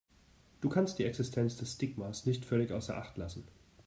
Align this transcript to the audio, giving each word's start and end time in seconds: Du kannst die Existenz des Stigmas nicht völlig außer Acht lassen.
Du 0.61 0.69
kannst 0.69 0.97
die 0.97 1.03
Existenz 1.05 1.57
des 1.57 1.73
Stigmas 1.73 2.25
nicht 2.25 2.43
völlig 2.43 2.71
außer 2.71 2.97
Acht 2.97 3.17
lassen. 3.17 3.45